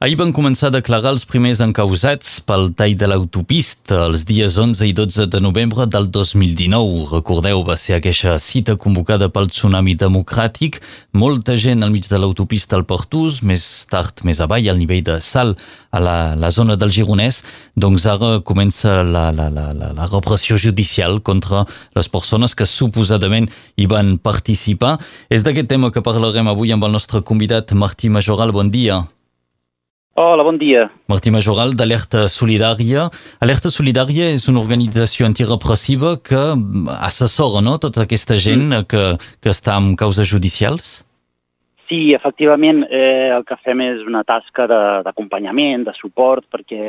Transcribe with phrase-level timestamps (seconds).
[0.00, 4.86] Ahir van començar a declarar els primers encausats pel tall de l'autopista els dies 11
[4.88, 7.02] i 12 de novembre del 2019.
[7.10, 10.78] Recordeu, va ser aquesta cita convocada pel Tsunami Democràtic.
[11.12, 15.18] Molta gent al mig de l'autopista al Portús, més tard, més avall, al nivell de
[15.20, 15.52] sal
[15.92, 17.44] a la, la zona del Gironès.
[17.76, 23.52] Doncs ara comença la, la, la, la, la repressió judicial contra les persones que suposadament
[23.76, 24.96] hi van participar.
[25.28, 28.56] És d'aquest tema que parlarem avui amb el nostre convidat Martí Majoral.
[28.56, 29.02] Bon dia.
[30.20, 30.90] Hola, bon dia.
[31.08, 33.06] Martí Majoral, d'Alerta Solidària.
[33.40, 36.40] Alerta Solidària és una organització antirepressiva que
[37.08, 37.78] assessora no?
[37.80, 38.88] tota aquesta gent mm.
[38.90, 39.04] que,
[39.40, 40.90] que està en causes judicials?
[41.88, 44.68] Sí, efectivament, eh, el que fem és una tasca
[45.08, 46.82] d'acompanyament, de, de suport, perquè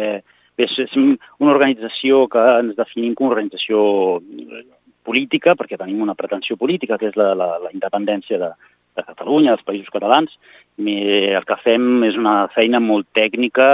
[0.60, 4.20] bé, és una organització que ens definim com una organització
[5.08, 8.52] política, perquè tenim una pretensió política, que és la, la, la independència de,
[9.02, 10.34] de Catalunya, dels països catalans,
[10.82, 13.66] el que fem és una feina molt tècnica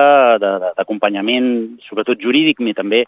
[0.42, 3.06] d'acompanyament, sobretot jurídic, i també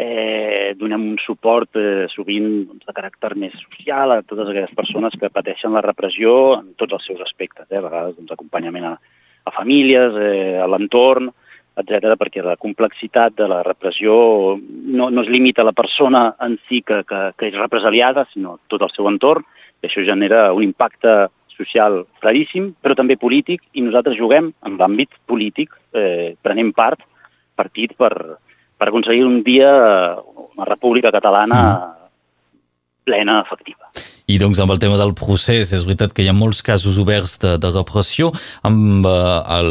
[0.00, 5.16] eh, donem un suport eh, sovint doncs, de caràcter més social a totes aquelles persones
[5.20, 8.94] que pateixen la repressió en tots els seus aspectes, eh, a vegades doncs, acompanyament a,
[9.44, 11.30] a famílies, eh, a l'entorn,
[11.80, 14.12] etc perquè la complexitat de la repressió
[14.58, 18.58] no, no es limita a la persona en si que, que, que és represaliada, sinó
[18.68, 19.46] tot el seu entorn,
[19.80, 21.30] i això genera un impacte
[21.60, 27.04] social claríssim, però també polític, i nosaltres juguem en l'àmbit polític, eh, prenem part,
[27.60, 28.12] partit per,
[28.80, 29.70] per aconseguir un dia
[30.56, 32.08] una república catalana mm.
[33.04, 33.90] plena, efectiva.
[34.30, 37.34] I doncs amb el tema del procés, és veritat que hi ha molts casos oberts
[37.42, 38.28] de, de repressió,
[38.66, 39.14] amb eh,
[39.56, 39.70] el,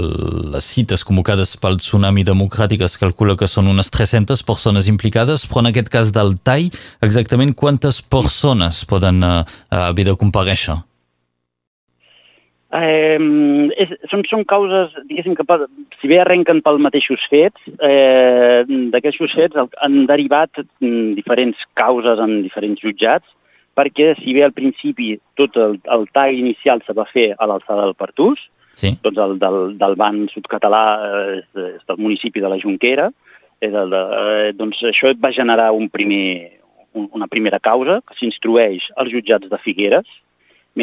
[0.55, 5.63] les cites convocades pel Tsunami Democràtic es calcula que són unes 300 persones implicades, però
[5.63, 6.67] en aquest cas del TAI,
[7.07, 9.41] exactament quantes persones poden eh,
[9.79, 10.81] haver de compareixer?
[12.69, 13.17] Eh,
[13.81, 15.57] és, són, són causes, diguéssim, que
[15.97, 18.61] si bé arrenquen pel mateixos fets, eh,
[18.93, 23.25] d'aquests fets han derivat mm, diferents causes en diferents jutjats,
[23.73, 27.87] perquè si bé al principi tot el, el tall inicial se va fer a l'alçada
[27.87, 28.93] del Pertús, sí.
[29.02, 33.09] doncs el del, del ban sudcatalà eh, és, és del municipi de la Junquera,
[33.65, 36.59] és el de, eh, doncs això va generar un primer,
[36.93, 40.05] un, una primera causa que s'instrueix als jutjats de Figueres,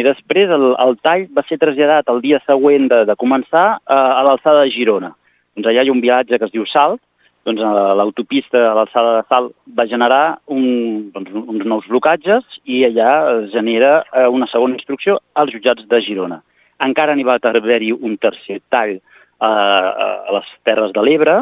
[0.00, 3.98] i després el, el tall va ser traslladat el dia següent de, de començar a,
[4.18, 5.12] a l'alçada de Girona.
[5.56, 7.00] Doncs allà hi ha un viatge que es diu Salt,
[7.46, 7.62] doncs
[7.98, 13.52] l'autopista a l'alçada de Salt va generar un, doncs, uns nous blocatges i allà es
[13.54, 16.40] genera eh, una segona instrucció als jutjats de Girona.
[16.82, 18.98] Encara n'hi va haver-hi un tercer tall
[19.38, 21.38] a, a les Terres de l'Ebre,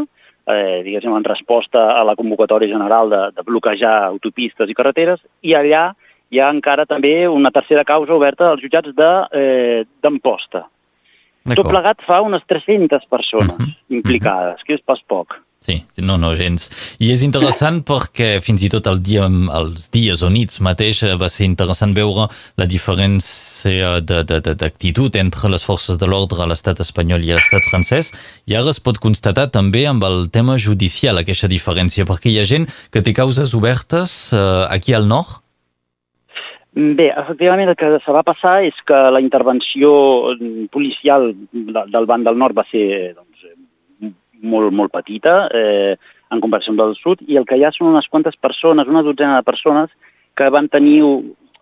[0.47, 5.57] eh, diguéssim, en resposta a la convocatòria general de, de bloquejar autopistes i carreteres, i
[5.57, 5.89] allà
[6.35, 10.67] hi ha encara també una tercera causa oberta als jutjats d'Amposta.
[11.45, 13.97] De, Tot plegat fa unes 300 persones -huh, mhm.
[13.99, 14.67] implicades, uh -huh.
[14.67, 15.37] que és pas poc.
[15.65, 16.67] Sí, no, no, gens.
[17.01, 21.15] I és interessant perquè fins i tot el dia, els dies o nits mateix eh,
[21.17, 22.27] va ser interessant veure
[22.61, 28.13] la diferència d'actitud entre les forces de l'ordre a l'estat espanyol i a l'estat francès
[28.45, 32.45] i ara es pot constatar també amb el tema judicial aquesta diferència perquè hi ha
[32.45, 35.44] gent que té causes obertes eh, aquí al nord
[36.75, 39.93] Bé, efectivament el que se va passar és que la intervenció
[40.75, 43.45] policial del banc del nord va ser doncs,
[44.43, 45.95] molt, molt petita eh,
[46.35, 49.05] en comparació amb el sud i el que hi ha són unes quantes persones, una
[49.07, 49.95] dotzena de persones
[50.35, 50.99] que van tenir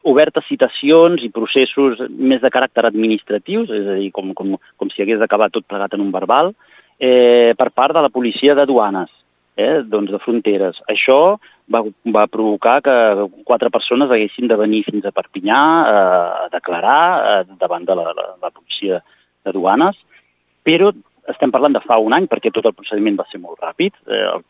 [0.02, 5.04] obertes citacions i processos més de caràcter administratius, és a dir, com, com, com si
[5.04, 6.54] hagués acabat tot plegat en un verbal,
[6.98, 9.12] eh, per part de la policia de duanes,
[9.56, 10.80] eh, doncs de fronteres.
[10.90, 11.36] Això
[11.72, 11.82] va,
[12.14, 12.96] va provocar que
[13.48, 18.12] quatre persones haguessin de venir fins a Perpinyà eh, a declarar eh, davant de la,
[18.16, 19.00] la, la policia
[19.44, 19.98] de duanes,
[20.66, 20.92] però
[21.30, 23.96] estem parlant de fa un any perquè tot el procediment va ser molt ràpid.
[24.06, 24.44] Eh, el,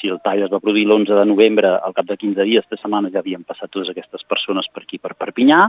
[0.00, 2.80] si el tall es va produir l'11 de novembre, al cap de 15 dies, de
[2.80, 5.66] setmana ja havien passat totes aquestes persones per aquí, per Perpinyà,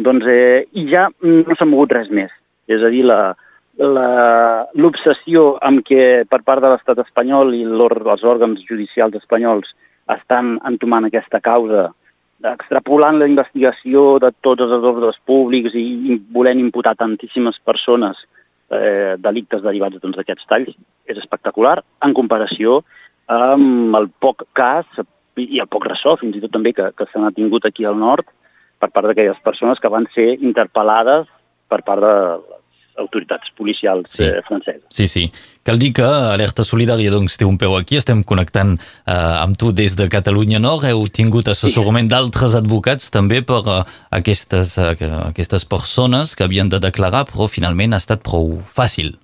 [0.00, 2.32] doncs, eh, i ja no s'ha mogut res més.
[2.70, 3.34] És a dir, la,
[3.80, 9.70] l'obsessió amb què per part de l'estat espanyol i els òrgans judicials espanyols
[10.16, 11.90] estan entomant aquesta causa,
[12.50, 18.16] extrapolant la investigació de tots els ordres públics i volent imputar tantíssimes persones
[18.72, 20.76] eh, delictes derivats doncs, d'aquests doncs, talls,
[21.10, 22.80] és espectacular en comparació
[23.30, 24.86] amb el poc cas
[25.40, 28.26] i el poc ressò, fins i tot també, que, que s'han tingut aquí al nord
[28.80, 31.28] per part d'aquelles persones que van ser interpel·lades
[31.70, 32.14] per part de
[33.00, 34.26] autoritats policials sí.
[34.26, 34.84] eh, franceses.
[34.94, 35.24] Sí, sí.
[35.66, 39.72] Cal dir que Alerta Solidària doncs, té un peu aquí, estem connectant eh, amb tu
[39.76, 42.14] des de Catalunya Nord, heu tingut assessorament sí.
[42.14, 43.80] d'altres advocats també per eh,
[44.20, 49.16] aquestes, eh, aquestes persones que havien de declarar, però finalment ha estat prou fàcil.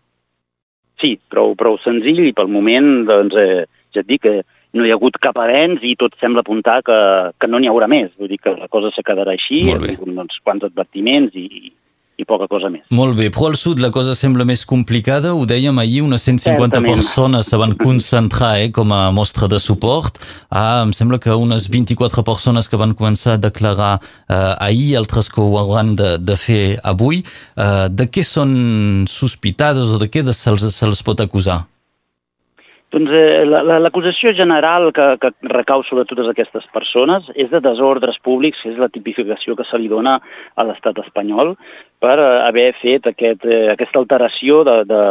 [1.01, 4.37] sí, prou, prou senzill i pel moment, doncs, eh, ja et dic que
[4.77, 6.99] no hi ha hagut cap avenç i tot sembla apuntar que,
[7.41, 8.13] que no n'hi haurà més.
[8.21, 11.73] Vull dir que la cosa se quedarà així, amb uns quants advertiments i,
[12.17, 12.85] i poca cosa més.
[12.97, 15.35] Molt bé, però al sud la cosa sembla més complicada.
[15.37, 16.89] Ho dèiem ahir, unes 150 Certament.
[16.89, 20.19] persones se van concentrar eh, com a mostra de suport.
[20.49, 25.29] Ah, em sembla que unes 24 persones que van començar a declarar eh, ahir, altres
[25.29, 27.23] que ho hauran de, de fer avui.
[27.57, 31.67] Eh, de què són sospitades o de què se'ls se pot acusar?
[32.95, 33.43] Doncs eh,
[33.83, 38.71] l'acusació la, general que, que recau sobre totes aquestes persones és de desordres públics, que
[38.71, 40.21] és la tipificació que se li dona
[40.55, 41.57] a l'estat espanyol
[42.03, 45.03] per eh, haver fet aquest, eh, aquesta alteració de, de,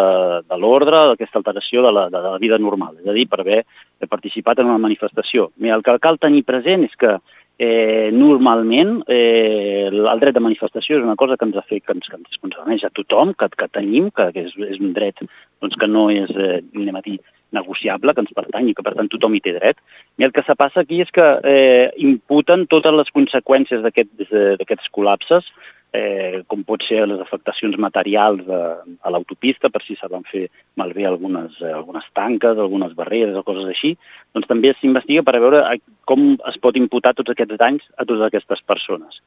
[0.47, 3.65] de l'ordre, aquesta alteració de la, de la vida normal, és a dir, per haver
[4.07, 5.49] participat en una manifestació.
[5.59, 7.17] Mira, el que cal tenir present és que
[7.57, 11.95] eh, normalment eh, el dret de manifestació és una cosa que ens ha fet, que
[11.95, 15.23] ens, que ens concerneix a tothom, que, que tenim, que, que és, és un dret
[15.23, 17.19] doncs, que no és, eh, anem a dir,
[17.55, 19.79] negociable, que ens pertany i que per tant tothom hi té dret.
[20.19, 24.35] I el que se passa aquí és que eh, imputen totes les conseqüències d'aquests
[24.65, 25.47] aquest, col·lapses,
[25.95, 28.59] eh, com pot ser les afectacions materials de,
[29.01, 30.45] a l'autopista, per si se van fer
[30.79, 33.95] malbé algunes, eh, algunes tanques, algunes barreres o coses així,
[34.35, 35.63] doncs també s'investiga per veure
[36.09, 39.21] com es pot imputar tots aquests danys a totes aquestes persones.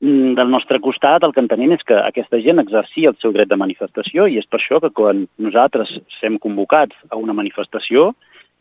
[0.00, 3.50] Mm, del nostre costat el que entenem és que aquesta gent exercia el seu dret
[3.50, 8.14] de manifestació i és per això que quan nosaltres sem convocats a una manifestació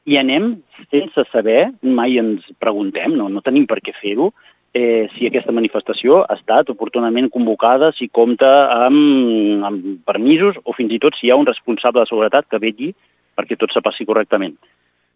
[0.09, 0.57] i anem
[0.89, 4.33] sense saber, mai ens preguntem, no, no tenim per què fer-ho,
[4.73, 8.49] eh, si aquesta manifestació ha estat oportunament convocada, si compta
[8.87, 12.61] amb, amb permisos o fins i tot si hi ha un responsable de seguretat que
[12.61, 12.91] vetlli
[13.37, 14.57] perquè tot se passi correctament.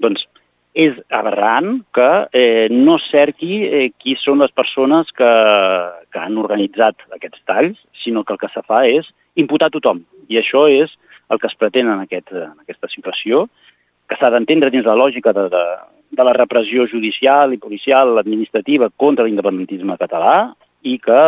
[0.02, 0.26] Doncs
[0.74, 5.34] és aberrant que eh, no cerqui eh, qui són les persones que,
[6.10, 10.02] que han organitzat aquests talls, sinó que el que se fa és imputar tothom.
[10.34, 10.90] I això és
[11.30, 13.46] el que es pretén en, aquest, en aquesta situació,
[14.10, 15.64] que s'ha d'entendre dins la lògica de, de,
[16.14, 21.20] de la repressió judicial i policial administrativa contra l'independentisme català i que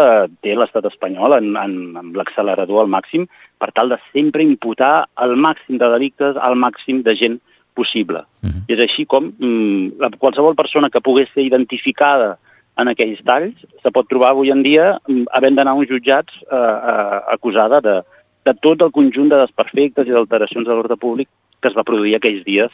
[0.43, 3.25] té l'estat espanyol en, en, en l'accelerador al màxim
[3.61, 7.39] per tal de sempre imputar el màxim de delictes al màxim de gent
[7.75, 8.23] possible.
[8.43, 8.63] Uh -huh.
[8.67, 12.37] És així com mm, qualsevol persona que pogués ser identificada
[12.77, 16.33] en aquells talls se pot trobar avui en dia mm, havent d'anar a uns jutjats
[16.51, 16.55] eh,
[16.91, 18.01] eh, acusada de,
[18.45, 21.29] de tot el conjunt de desperfectes i d'alteracions de l'ordre públic
[21.61, 22.71] que es va produir aquells dies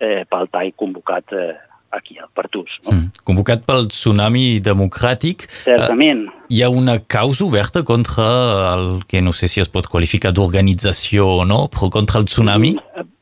[0.00, 1.54] eh, pel tall convocat eh,
[1.96, 2.70] aquí al Pertús.
[2.84, 2.94] No?
[2.94, 3.24] Mm.
[3.26, 5.48] Convocat pel tsunami democràtic.
[5.64, 6.26] Certament.
[6.28, 8.26] Uh, hi ha una causa oberta contra
[8.74, 12.74] el que no sé si es pot qualificar d'organització o no, però contra el tsunami?
[12.76, 13.12] Mm,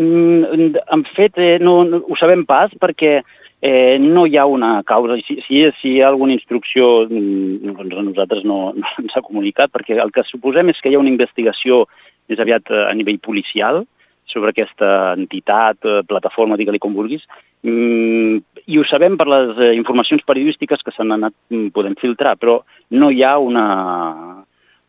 [0.00, 4.80] Mm, en fet, eh, no, no, ho sabem pas perquè eh, no hi ha una
[4.88, 5.18] causa.
[5.26, 9.24] Si, si, si hi ha alguna instrucció, mm, doncs a nosaltres no, no ens ha
[9.26, 11.84] comunicat, perquè el que suposem és que hi ha una investigació
[12.32, 13.84] més aviat eh, a nivell policial
[14.30, 17.24] sobre aquesta entitat, eh, plataforma, digue-li com vulguis,
[17.62, 21.34] mm, i ho sabem per les eh, informacions periodístiques que s'han anat
[21.74, 22.60] podent filtrar, però
[22.90, 23.66] no hi ha una,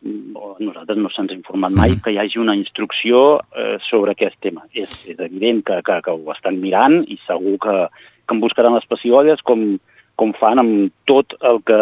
[0.02, 2.02] nosaltres no se'ns ha informat mai mm.
[2.04, 4.66] que hi hagi una instrucció eh, sobre aquest tema.
[4.74, 7.78] És, és evident que, que, que ho estan mirant i segur que,
[8.26, 9.78] que en buscaran les pessigolles com,
[10.20, 11.78] com fan amb tot el que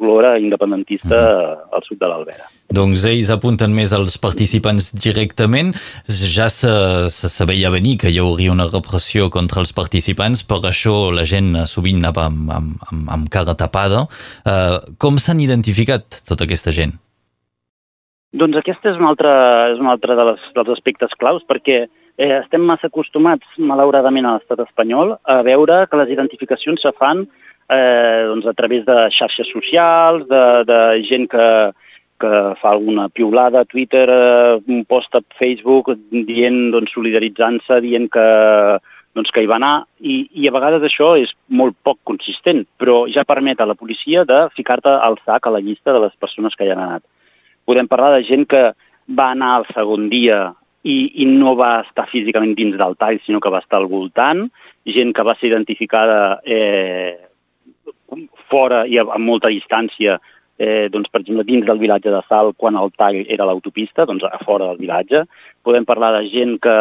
[0.00, 1.68] olora independentista mm.
[1.76, 2.48] al sud de l'Albera.
[2.70, 5.72] Doncs ells apunten més als participants directament.
[6.06, 6.72] Ja se,
[7.10, 11.56] se sabia venir que hi hauria una repressió contra els participants, per això la gent
[11.70, 14.06] sovint anava amb, amb, amb, amb cara tapada.
[14.44, 16.94] Uh, com s'han identificat tota aquesta gent?
[18.30, 19.30] Doncs aquest és un altre,
[19.72, 24.36] és un altre de les, dels aspectes claus, perquè eh, estem massa acostumats, malauradament, a
[24.36, 27.24] l'estat espanyol a veure que les identificacions se fan
[27.70, 31.46] eh, doncs a través de xarxes socials, de, de gent que,
[32.20, 38.10] que fa alguna piulada a Twitter, eh, un post a Facebook dient, doncs, solidaritzant-se, dient
[38.12, 38.26] que,
[39.16, 43.04] doncs, que hi va anar, i, i a vegades això és molt poc consistent, però
[43.12, 46.56] ja permet a la policia de ficar-te al sac a la llista de les persones
[46.58, 47.06] que hi han anat.
[47.68, 48.70] Podem parlar de gent que
[49.10, 50.48] va anar al segon dia
[50.82, 54.48] i, i no va estar físicament dins del tall, sinó que va estar al voltant,
[54.90, 57.29] gent que va ser identificada eh,
[58.50, 60.18] fora i a, molta distància,
[60.60, 64.26] eh, doncs, per exemple, dins del vilatge de Sal, quan el tall era l'autopista, doncs
[64.28, 65.24] a fora del vilatge.
[65.64, 66.76] Podem parlar de gent que,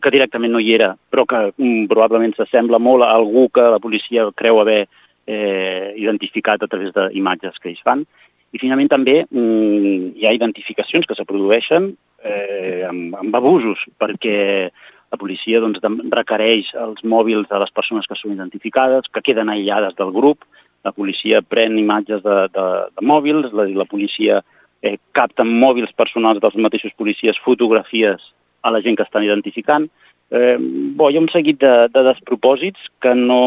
[0.00, 3.82] que directament no hi era, però que mm, probablement s'assembla molt a algú que la
[3.82, 4.86] policia creu haver
[5.26, 8.06] eh, identificat a través d'imatges que ells fan.
[8.50, 11.92] I finalment també mm, hi ha identificacions que se produeixen
[12.24, 14.70] eh, amb, amb abusos, perquè
[15.10, 15.82] la policia doncs,
[16.14, 20.46] requereix els mòbils de les persones que són identificades, que queden aïllades del grup,
[20.86, 24.40] la policia pren imatges de, de, de mòbils, la, la policia
[24.82, 28.22] eh, capta amb mòbils personals dels mateixos policies fotografies
[28.62, 29.90] a la gent que estan identificant.
[30.30, 30.56] Eh,
[30.96, 33.42] bo, hi ha un seguit de, de despropòsits que no,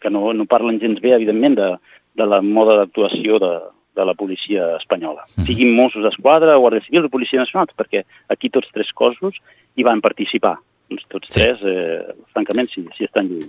[0.00, 1.70] que no, no parlen gens bé, evidentment, de,
[2.16, 3.52] de la moda d'actuació de,
[3.96, 5.24] de la policia espanyola.
[5.36, 5.48] Mm.
[5.48, 9.40] Siguin Mossos d'Esquadra, Guàrdia Civil o Policia Nacional, perquè aquí tots tres cossos
[9.76, 10.56] hi van participar.
[10.90, 11.40] Doncs tots sí.
[11.40, 13.48] tres, eh, francament, sí, sí estan lluny.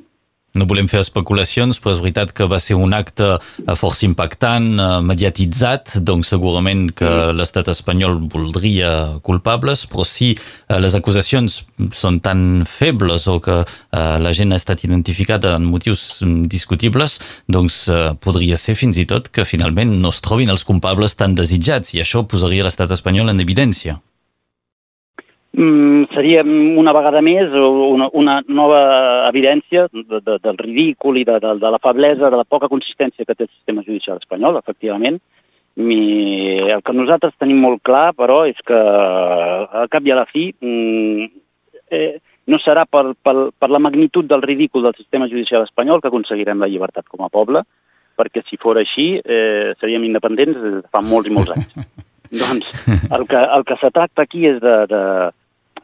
[0.58, 4.68] No volem fer especulacions, però és veritat que va ser un acte eh, força impactant,
[4.80, 8.92] eh, mediatitzat, doncs segurament que l'estat espanyol voldria
[9.28, 11.60] culpables, però si eh, les acusacions
[11.94, 13.60] són tan febles o que
[13.98, 17.18] la gent ha estat identificada en motius discutibles,
[17.50, 17.80] doncs
[18.24, 22.04] podria ser fins i tot que finalment no es trobin els culpables tan desitjats i
[22.04, 23.98] això posaria l'estat espanyol en evidència.
[23.98, 24.07] mm,
[26.14, 28.82] seria una vegada més una, una nova
[29.30, 33.26] evidència de, de, del ridícul i de, de, de la feblesa, de la poca consistència
[33.26, 35.18] que té el sistema judicial espanyol, efectivament.
[35.78, 40.26] Mi, el que nosaltres tenim molt clar, però, és que al cap i a la
[40.30, 41.26] fi mm,
[41.94, 46.10] eh, no serà per, per, per la magnitud del ridícul del sistema judicial espanyol que
[46.12, 47.64] aconseguirem la llibertat com a poble,
[48.18, 51.74] perquè si fos així eh, seríem independents fa molts i molts anys.
[52.42, 55.04] doncs el que, el que se tracta aquí és de, de,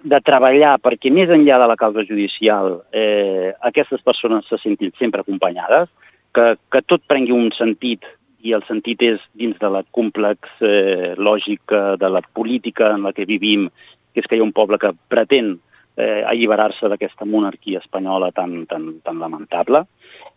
[0.03, 5.23] de treballar perquè més enllà de la causa judicial eh, aquestes persones se sentin sempre
[5.23, 5.89] acompanyades,
[6.35, 8.05] que, que tot prengui un sentit
[8.43, 13.13] i el sentit és dins de la complex eh, lògica de la política en la
[13.15, 13.69] que vivim,
[14.11, 15.55] que és que hi ha un poble que pretén
[15.95, 19.85] eh, alliberar-se d'aquesta monarquia espanyola tan, tan, tan lamentable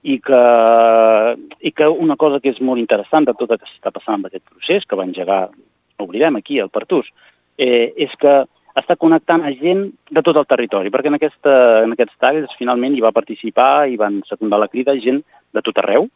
[0.06, 0.42] i que,
[1.58, 4.28] i que una cosa que és molt interessant de tot el que s'està passant amb
[4.28, 5.48] aquest procés, que va engegar,
[5.98, 7.08] no oblidem aquí, el Partús,
[7.58, 8.44] eh, és que
[8.76, 11.56] està connectant a gent de tot el territori, perquè en, aquesta,
[11.86, 15.22] en aquests talls finalment hi va participar i van secundar la crida gent
[15.56, 16.10] de tot arreu,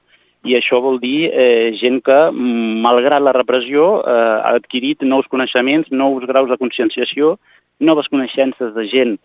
[0.45, 5.91] i això vol dir eh, gent que, malgrat la repressió, eh, ha adquirit nous coneixements,
[5.93, 7.35] nous graus de conscienciació,
[7.81, 9.19] noves coneixences de gent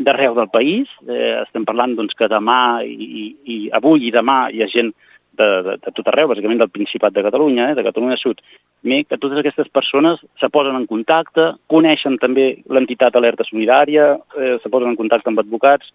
[0.00, 0.88] d'arreu del país.
[1.04, 4.94] Eh, estem parlant doncs, que demà i, i avui i demà hi ha gent
[5.38, 8.42] de, de, de tot arreu, bàsicament del Principat de Catalunya, eh, de Catalunya Sud,
[8.82, 14.72] que totes aquestes persones se posen en contacte, coneixen també l'entitat Alerta Solidària, eh, se
[14.72, 15.92] posen en contacte amb advocats.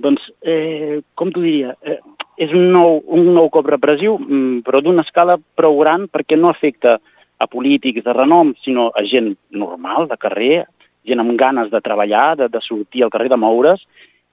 [0.00, 1.98] Doncs, eh, com t'ho diria, eh,
[2.40, 6.48] és un nou, un nou cop repressiu, mm, però d'una escala prou gran perquè no
[6.48, 6.98] afecta
[7.38, 10.66] a polítics de renom, sinó a gent normal, de carrer,
[11.04, 13.84] gent amb ganes de treballar, de, de sortir al carrer, de moure's,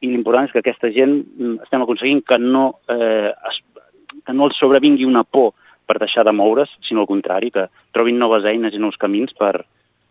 [0.01, 3.61] i l'important és que aquesta gent mm, estem aconseguint que no, eh, es,
[4.27, 5.53] que no els sobrevingui una por
[5.87, 9.61] per deixar de moure's, sinó al contrari, que trobin noves eines i nous camins per,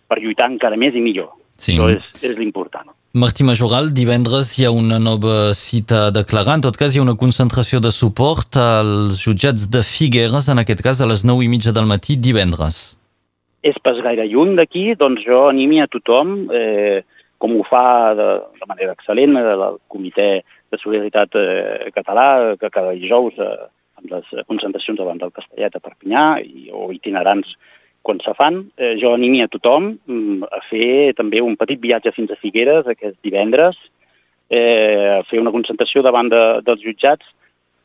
[0.08, 1.34] per lluitar encara més i millor.
[1.56, 1.76] Sí.
[1.76, 2.88] Això és, és l'important.
[3.16, 6.58] Martí Majoral, divendres hi ha una nova cita a declarar.
[6.58, 10.82] En tot cas, hi ha una concentració de suport als jutjats de Figueres, en aquest
[10.84, 12.98] cas a les 9 i mitja del matí, divendres.
[13.64, 17.00] És pas gaire lluny d'aquí, doncs jo animi a tothom, eh,
[17.40, 18.28] com ho fa de,
[18.60, 22.28] de manera excel·lent el Comitè de Solidaritat eh, Català,
[22.60, 23.56] que cada dijous eh,
[23.96, 27.56] amb les concentracions davant del Castellet a Perpinyà i, o itinerants
[28.06, 28.60] quan se fan.
[28.78, 32.86] Eh, jo animi a tothom mm, a fer també un petit viatge fins a Figueres
[32.86, 33.78] aquest divendres,
[34.48, 37.26] eh, a fer una concentració davant de, dels jutjats.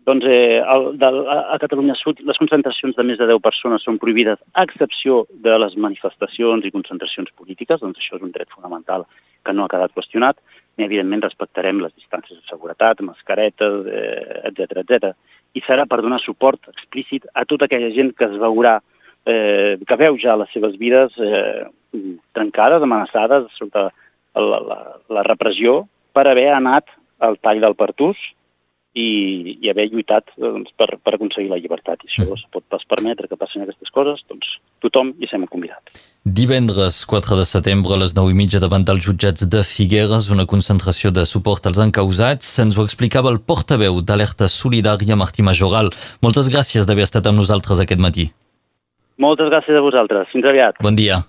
[0.05, 3.99] Doncs eh, el, de, a Catalunya Sud les concentracions de més de 10 persones són
[4.01, 9.05] prohibides a excepció de les manifestacions i concentracions polítiques, doncs això és un dret fonamental
[9.45, 10.37] que no ha quedat qüestionat,
[10.77, 15.13] i evidentment respectarem les distàncies de seguretat, mascaretes, eh, etc etc
[15.53, 18.79] i serà per donar suport explícit a tota aquella gent que es veurà,
[19.25, 21.67] eh, que veu ja les seves vides eh,
[22.37, 23.89] trencades, amenaçades sota
[24.35, 24.79] la, la,
[25.11, 26.87] la repressió per haver anat
[27.19, 28.19] al tall del Pertús
[28.93, 32.03] i, i haver lluitat doncs, per, per aconseguir la llibertat.
[32.03, 35.45] I això no es pot pas permetre que passin aquestes coses, doncs tothom hi estem
[35.51, 35.93] convidat.
[36.25, 40.45] Divendres 4 de setembre a les 9 i mitja davant dels jutjats de Figueres, una
[40.45, 42.51] concentració de suport als encausats.
[42.57, 45.93] Se'ns ho explicava el portaveu d'Alerta Solidària, Martí Majoral.
[46.21, 48.29] Moltes gràcies d'haver estat amb nosaltres aquest matí.
[49.21, 50.29] Moltes gràcies a vosaltres.
[50.33, 50.81] Fins aviat.
[50.83, 51.21] Bon dia.